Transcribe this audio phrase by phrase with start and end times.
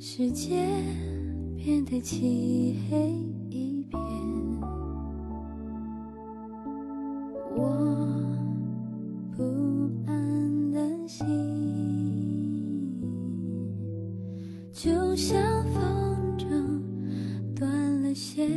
[0.00, 0.54] 世界
[1.56, 3.12] 变得漆黑
[3.50, 4.00] 一片
[7.56, 8.06] 我
[9.36, 9.42] 不
[10.06, 11.26] 安的心
[14.72, 15.36] 就像
[15.74, 18.48] 风筝断了线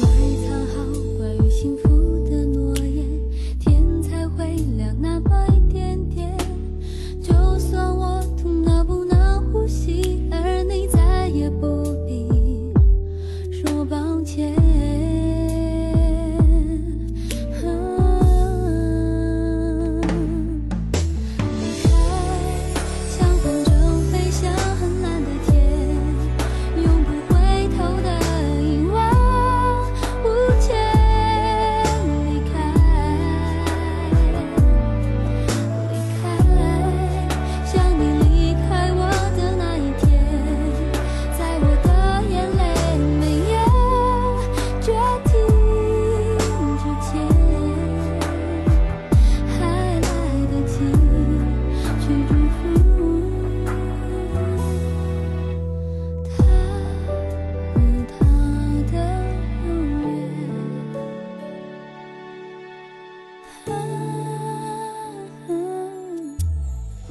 [0.00, 0.06] 埋
[0.46, 0.84] 藏好
[1.18, 1.88] 关于幸福
[2.30, 3.04] 的诺言
[3.58, 5.59] 天才会亮那么
[14.36, 14.69] 天。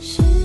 [0.10, 0.39] She